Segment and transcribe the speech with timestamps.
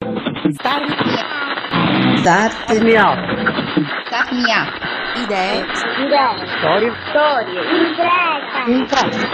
[0.00, 0.84] Start
[2.18, 3.18] Start me up.
[4.06, 4.68] Start me up.
[5.16, 5.64] Idee.
[6.58, 6.92] Storie.
[7.08, 7.60] Storie.
[8.66, 9.26] Impresa.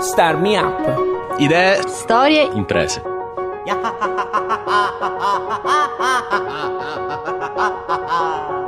[0.00, 1.38] Star Me Up.
[1.38, 2.50] Idee, Storie.
[2.52, 3.00] imprese.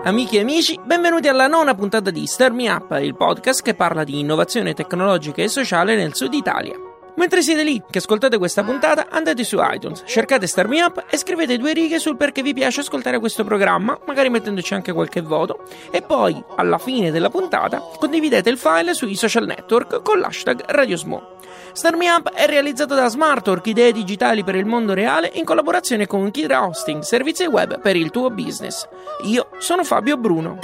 [0.05, 4.05] Amiche e amici, benvenuti alla nona puntata di Star Me Up, il podcast che parla
[4.05, 6.92] di innovazione tecnologica e sociale nel sud Italia.
[7.17, 11.59] Mentre siete lì che ascoltate questa puntata, andate su iTunes, cercate Star Up e scrivete
[11.59, 16.01] due righe sul perché vi piace ascoltare questo programma, magari mettendoci anche qualche voto, e
[16.01, 21.37] poi, alla fine della puntata, condividete il file sui social network con l'hashtag RadioSmo.
[21.73, 26.31] Star Up è realizzato da Smartwork, idee digitali per il mondo reale, in collaborazione con
[26.31, 28.89] Kira Hosting, servizi web per il tuo business.
[29.25, 30.59] Io sono Fabio Bruno.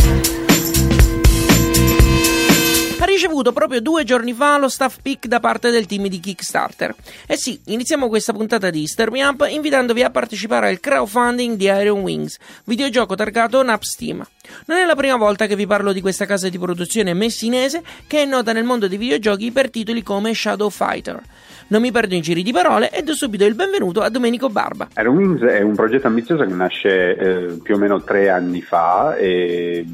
[3.18, 6.94] Ricevuto proprio due giorni fa lo staff pick da parte del team di Kickstarter.
[7.26, 11.64] E sì, iniziamo questa puntata di Star Me Up invitandovi a partecipare al crowdfunding di
[11.64, 14.24] Iron Wings, videogioco targato Nap Steam.
[14.66, 18.22] Non è la prima volta che vi parlo di questa casa di produzione messinese che
[18.22, 21.20] è nota nel mondo dei videogiochi per titoli come Shadow Fighter.
[21.70, 24.88] Non mi perdo in giri di parole e do subito il benvenuto a Domenico Barba.
[24.96, 29.16] Iron Wings è un progetto ambizioso che nasce eh, più o meno tre anni fa
[29.16, 29.84] e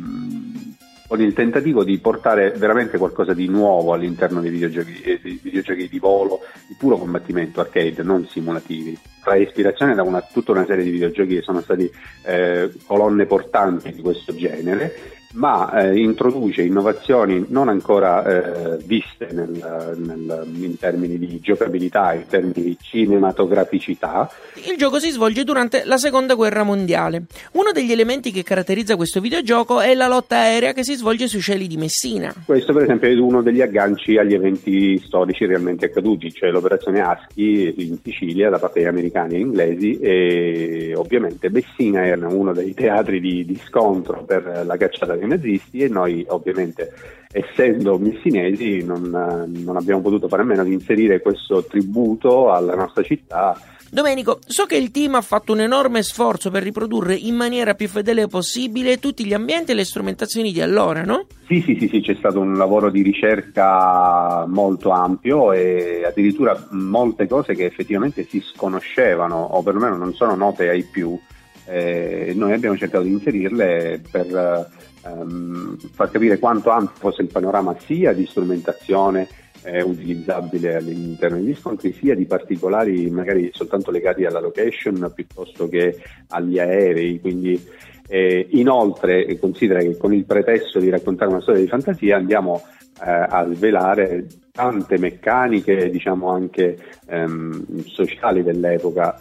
[1.14, 5.88] con il tentativo di portare veramente qualcosa di nuovo all'interno dei videogiochi, eh, dei videogiochi
[5.88, 8.98] di volo, di puro combattimento arcade, non simulativi.
[9.22, 11.88] Trae ispirazione da una, tutta una serie di videogiochi che sono stati
[12.24, 19.96] eh, colonne portanti di questo genere, ma eh, introduce innovazioni non ancora eh, viste nel,
[19.96, 24.30] nel, in termini di giocabilità, in termini di cinematograficità.
[24.54, 27.24] Il gioco si svolge durante la seconda guerra mondiale.
[27.52, 31.40] Uno degli elementi che caratterizza questo videogioco è la lotta aerea che si svolge sui
[31.40, 32.32] cieli di Messina.
[32.44, 37.74] Questo per esempio è uno degli agganci agli eventi storici realmente accaduti, cioè l'operazione Husky
[37.78, 43.20] in Sicilia da parte degli americani e inglesi e ovviamente Messina era uno dei teatri
[43.20, 46.92] di, di scontro per la cacciata dei nazisti e noi ovviamente
[47.30, 49.02] essendo messinesi non,
[49.46, 53.58] non abbiamo potuto fare a meno di inserire questo tributo alla nostra città
[53.94, 57.86] Domenico, so che il team ha fatto un enorme sforzo per riprodurre in maniera più
[57.86, 61.26] fedele possibile tutti gli ambienti e le strumentazioni di allora, no?
[61.46, 67.28] Sì, sì, sì, sì, c'è stato un lavoro di ricerca molto ampio e addirittura molte
[67.28, 71.16] cose che effettivamente si sconoscevano o perlomeno non sono note ai più.
[71.64, 74.70] Eh, noi abbiamo cercato di inserirle per
[75.04, 79.28] ehm, far capire quanto ampio fosse il panorama sia di strumentazione
[79.64, 85.98] eh, utilizzabile all'interno degli scontri, sia di particolari magari soltanto legati alla location piuttosto che
[86.28, 87.20] agli aerei.
[87.20, 87.60] Quindi,
[88.08, 92.62] eh, inoltre, considera che con il pretesto di raccontare una storia di fantasia andiamo
[93.02, 96.76] eh, a svelare tante meccaniche, diciamo anche
[97.06, 99.18] ehm, sociali dell'epoca.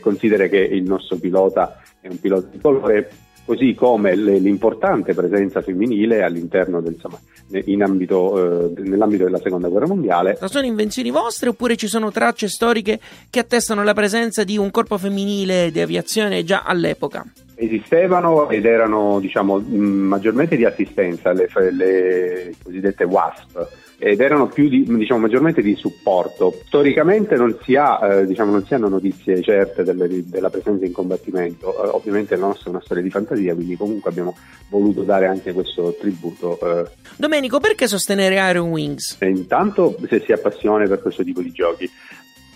[0.00, 3.10] considera che il nostro pilota è un pilota di colore
[3.46, 7.18] così come l'importante presenza femminile all'interno del, insomma,
[7.64, 10.36] in ambito, eh, nell'ambito della seconda guerra mondiale.
[10.40, 12.98] Ma sono invenzioni vostre oppure ci sono tracce storiche
[13.30, 17.24] che attestano la presenza di un corpo femminile di aviazione già all'epoca?
[17.54, 23.68] Esistevano ed erano diciamo, maggiormente di assistenza, le, le cosiddette WASP,
[23.98, 26.60] ed erano più di, diciamo, maggiormente di supporto.
[26.66, 30.92] Storicamente non si, ha, eh, diciamo, non si hanno notizie certe delle, della presenza in
[30.92, 34.36] combattimento, eh, ovviamente la nostra è una storia di fantasia, quindi comunque abbiamo
[34.68, 36.58] voluto dare anche questo tributo.
[36.60, 36.90] Eh.
[37.16, 39.16] Domenico, perché sostenere Iron Wings?
[39.20, 41.90] E intanto se si ha passione per questo tipo di giochi,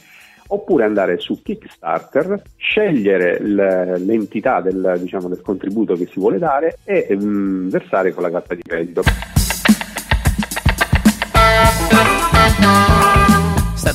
[0.54, 7.08] oppure andare su Kickstarter, scegliere l'entità del, diciamo, del contributo che si vuole dare e
[7.10, 9.02] um, versare con la carta di credito.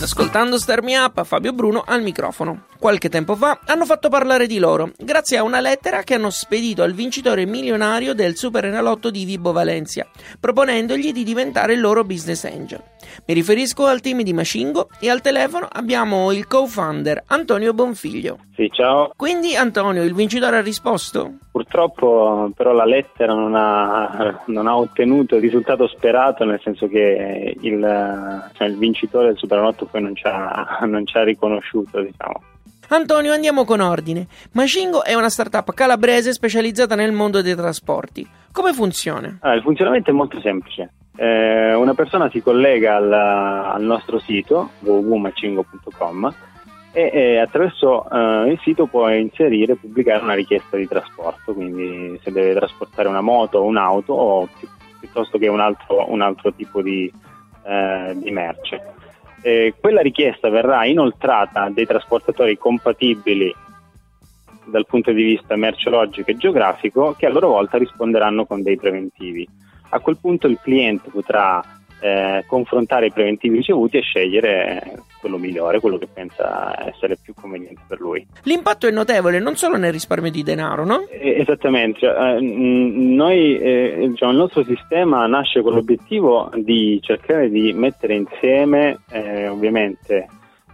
[0.07, 2.67] Ascoltando Star Me Up, Fabio Bruno al microfono.
[2.79, 6.85] Qualche tempo fa hanno fatto parlare di loro, grazie a una lettera che hanno spedito
[6.85, 10.09] al vincitore milionario del Super Enalotto di Vibo Valencia,
[10.39, 12.81] proponendogli di diventare il loro business angel.
[13.27, 18.39] Mi riferisco al team di Macingo e al telefono abbiamo il co-founder Antonio Bonfiglio.
[18.55, 19.11] Sì, ciao.
[19.17, 21.39] Quindi Antonio, il vincitore ha risposto?
[21.69, 27.57] Purtroppo però la lettera non ha, non ha ottenuto il risultato sperato, nel senso che
[27.61, 32.41] il, cioè il vincitore del Superenalotto poi non ci ha, non ci ha riconosciuto, diciamo.
[32.89, 34.29] Antonio, andiamo con ordine.
[34.53, 38.25] Macingo è una startup calabrese specializzata nel mondo dei trasporti.
[38.53, 39.39] Come funziona?
[39.41, 40.93] Ah, il funzionamento è molto semplice.
[41.17, 46.35] Eh, una persona si collega al, al nostro sito www.macingo.com
[46.97, 52.19] e, e attraverso eh, il sito può inserire e pubblicare una richiesta di trasporto, quindi
[52.23, 54.67] se deve trasportare una moto o un'auto o pi-
[55.01, 57.13] piuttosto che un altro, un altro tipo di,
[57.67, 58.81] eh, di merce.
[59.43, 63.55] Eh, quella richiesta verrà inoltrata a dei trasportatori compatibili
[64.65, 69.47] dal punto di vista merceologico e geografico che a loro volta risponderanno con dei preventivi
[69.91, 71.63] a quel punto il cliente potrà
[72.01, 77.81] eh, confrontare i preventivi ricevuti e scegliere quello migliore, quello che pensa essere più conveniente
[77.87, 78.25] per lui.
[78.43, 81.07] L'impatto è notevole non solo nel risparmio di denaro, no?
[81.11, 87.73] Eh, esattamente, cioè, noi, eh, diciamo, il nostro sistema nasce con l'obiettivo di cercare di
[87.73, 90.29] mettere insieme eh, ovviamente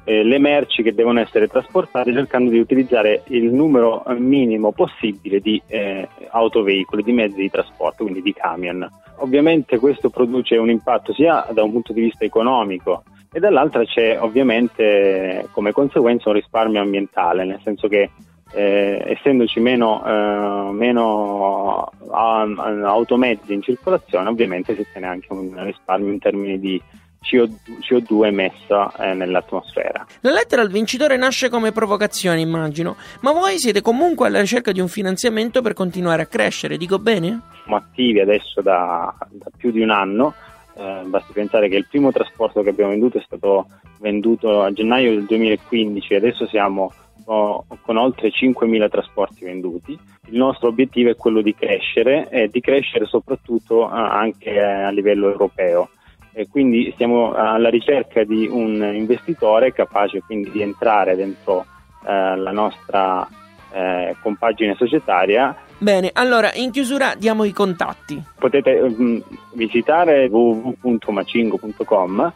[0.05, 5.61] eh, le merci che devono essere trasportate cercando di utilizzare il numero minimo possibile di
[5.67, 8.89] eh, autoveicoli, di mezzi di trasporto, quindi di camion.
[9.23, 14.21] Ovviamente questo produce un impatto sia da un punto di vista economico e dall'altra c'è
[14.21, 18.11] ovviamente come conseguenza un risparmio ambientale, nel senso che
[18.53, 26.19] eh, essendoci meno, eh, meno automezzi in circolazione ovviamente si ottiene anche un risparmio in
[26.19, 26.83] termini di
[27.23, 30.07] CO2 emessa eh, nell'atmosfera.
[30.21, 34.81] La lettera al vincitore nasce come provocazione, immagino, ma voi siete comunque alla ricerca di
[34.81, 37.41] un finanziamento per continuare a crescere, dico bene?
[37.63, 40.35] Siamo attivi adesso da, da più di un anno.
[40.75, 43.67] Eh, basti pensare che il primo trasporto che abbiamo venduto è stato
[44.01, 46.93] venduto a gennaio del 2015 e adesso siamo
[47.27, 49.99] oh, con oltre 5.000 trasporti venduti.
[50.29, 55.31] Il nostro obiettivo è quello di crescere e di crescere soprattutto eh, anche a livello
[55.31, 55.91] europeo
[56.33, 61.67] e quindi siamo alla ricerca di un investitore capace quindi di entrare dentro
[62.07, 63.29] eh, la nostra
[63.73, 65.57] eh, compagine societaria.
[65.79, 68.23] Bene, allora in chiusura diamo i contatti.
[68.39, 69.23] Potete um,
[69.55, 72.33] visitare www.macingo.com.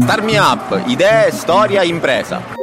[0.00, 2.59] Start Me Up, idee, storia, impresa.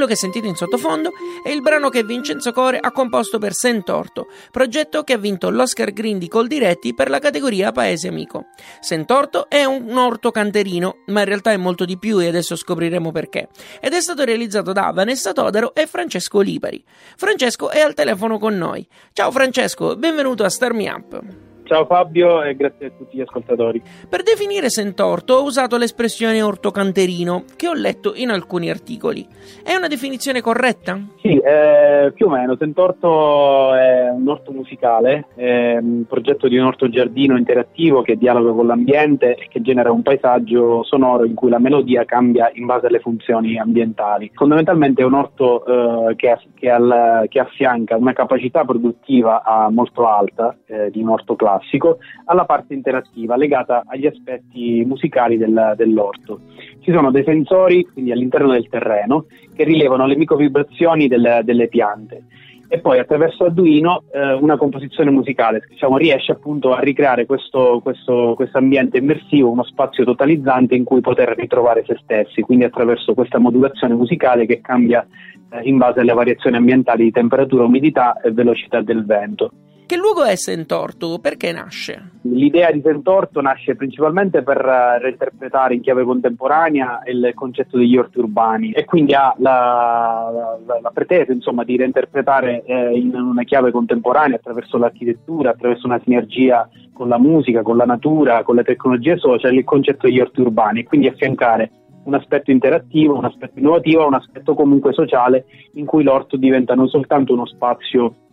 [0.00, 1.12] Quello che sentite in sottofondo
[1.42, 5.92] è il brano che Vincenzo Core ha composto per Sentorto, progetto che ha vinto l'Oscar
[5.92, 8.46] Green di Coldiretti per la categoria Paese Amico.
[8.80, 13.12] Sentorto è un orto canterino, ma in realtà è molto di più e adesso scopriremo
[13.12, 13.48] perché.
[13.78, 16.82] Ed è stato realizzato da Vanessa Todaro e Francesco Lipari.
[17.18, 18.88] Francesco è al telefono con noi.
[19.12, 21.49] Ciao Francesco, benvenuto a Star Me Up.
[21.70, 23.80] Ciao Fabio e grazie a tutti gli ascoltatori.
[24.08, 29.24] Per definire Sentorto ho usato l'espressione ortocanterino che ho letto in alcuni articoli.
[29.62, 30.98] È una definizione corretta?
[31.22, 32.56] Sì, eh, più o meno.
[32.58, 38.66] Sentorto è un orto musicale, un progetto di un orto giardino interattivo che dialoga con
[38.66, 42.98] l'ambiente e che genera un paesaggio sonoro in cui la melodia cambia in base alle
[42.98, 44.28] funzioni ambientali.
[44.34, 45.64] Fondamentalmente è un orto
[46.08, 51.36] eh, che, che, al, che, affianca una capacità produttiva molto alta eh, di un orto
[51.36, 56.40] classico classico alla parte interattiva legata agli aspetti musicali del, dell'orto.
[56.80, 62.24] Ci sono dei sensori, quindi all'interno del terreno, che rilevano le microvibrazioni del, delle piante
[62.72, 68.36] e poi attraverso Arduino eh, una composizione musicale diciamo, riesce appunto a ricreare questo, questo
[68.52, 73.94] ambiente immersivo, uno spazio totalizzante in cui poter ritrovare se stessi, quindi attraverso questa modulazione
[73.94, 75.04] musicale che cambia
[75.50, 79.50] eh, in base alle variazioni ambientali di temperatura, umidità e velocità del vento.
[79.90, 81.18] Che luogo è Sentorto?
[81.18, 82.10] Perché nasce?
[82.22, 88.20] L'idea di Sentorto nasce principalmente per uh, reinterpretare in chiave contemporanea il concetto degli orti
[88.20, 93.72] urbani e quindi ha la, la, la pretesa insomma, di reinterpretare eh, in una chiave
[93.72, 99.16] contemporanea attraverso l'architettura, attraverso una sinergia con la musica, con la natura, con le tecnologie
[99.16, 101.68] social, il concetto degli orti urbani e quindi affiancare
[102.04, 106.86] un aspetto interattivo, un aspetto innovativo, un aspetto comunque sociale in cui l'orto diventa non
[106.86, 108.28] soltanto uno spazio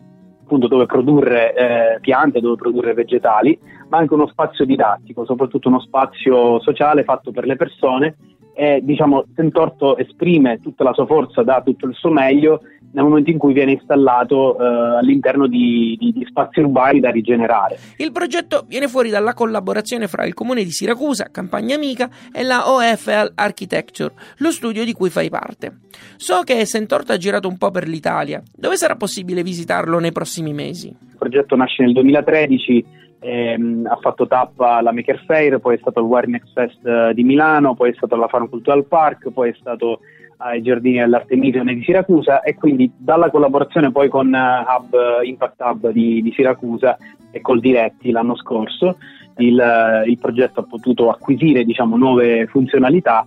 [0.48, 3.58] appunto dove produrre eh, piante, dove produrre vegetali,
[3.90, 8.16] ma anche uno spazio didattico, soprattutto uno spazio sociale fatto per le persone.
[8.54, 13.30] E diciamo Tentorto esprime tutta la sua forza, dà tutto il suo meglio nel momento
[13.30, 17.78] in cui viene installato eh, all'interno di, di, di, spazi urbani da rigenerare.
[17.98, 22.70] Il progetto viene fuori dalla collaborazione fra il comune di Siracusa, Campagna Amica e la
[22.70, 25.78] OFL Architecture, lo studio di cui fai parte.
[26.16, 30.52] So che Sentorto ha girato un po' per l'Italia, dove sarà possibile visitarlo nei prossimi
[30.52, 30.88] mesi?
[30.88, 35.98] Il progetto nasce nel 2013 ehm, ha fatto tappa alla Maker Fair, poi è stato
[35.98, 39.56] al Warnex Fest eh, di Milano, poi è stato alla Fano Cultural Park, poi è
[39.58, 40.00] stato
[40.38, 45.90] ai Giardini dell'Artemisione di Siracusa e quindi dalla collaborazione poi con uh, Hub, Impact Hub
[45.90, 46.96] di, di, Siracusa
[47.30, 48.98] e col Diretti l'anno scorso
[49.38, 53.26] il, uh, il progetto ha potuto acquisire diciamo, nuove funzionalità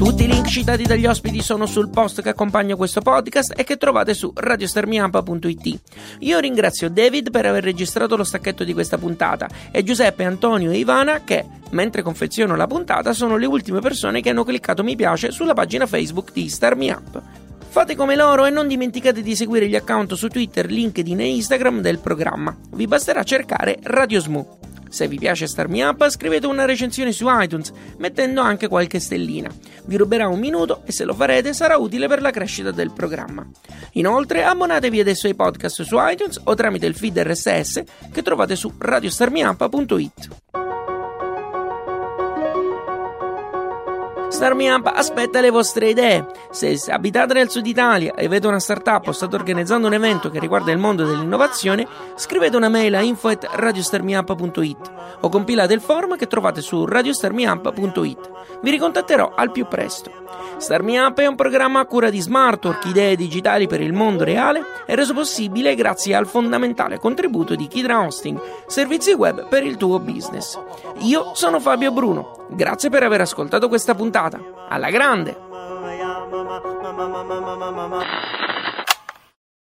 [0.00, 3.76] Tutti i link citati dagli ospiti sono sul post che accompagna questo podcast e che
[3.76, 5.80] trovate su radiostermiampa.it.
[6.20, 10.78] Io ringrazio David per aver registrato lo stacchetto di questa puntata e Giuseppe, Antonio e
[10.78, 15.32] Ivana che, mentre confeziono la puntata, sono le ultime persone che hanno cliccato mi piace
[15.32, 17.22] sulla pagina Facebook di Starmi Up.
[17.68, 21.82] Fate come loro e non dimenticate di seguire gli account su Twitter, LinkedIn e Instagram
[21.82, 22.56] del programma.
[22.70, 24.59] Vi basterà cercare Radio Smoo.
[24.90, 29.48] Se vi piace Starmi Up, scrivete una recensione su iTunes, mettendo anche qualche stellina.
[29.84, 33.46] Vi ruberà un minuto e se lo farete sarà utile per la crescita del programma.
[33.92, 38.72] Inoltre, abbonatevi adesso ai podcast su iTunes o tramite il feed RSS che trovate su
[38.76, 40.49] radiostarmiup.it.
[44.40, 46.26] Starmi Up aspetta le vostre idee.
[46.50, 50.38] Se abitate nel sud Italia e avete una startup o state organizzando un evento che
[50.38, 56.62] riguarda il mondo dell'innovazione, scrivete una mail a info.radiostarmiup.it o compilate il form che trovate
[56.62, 58.30] su radiostarmiup.it.
[58.62, 60.10] Vi ricontatterò al più presto.
[60.56, 64.62] Starmi Up è un programma a cura di Smartwork, idee digitali per il mondo reale
[64.86, 69.98] e reso possibile grazie al fondamentale contributo di Kidra Hosting, servizi web per il tuo
[69.98, 70.58] business.
[71.00, 72.46] Io sono Fabio Bruno.
[72.48, 73.94] Grazie per aver ascoltato questa
[74.30, 74.40] puntata.
[74.68, 75.36] Alla grande!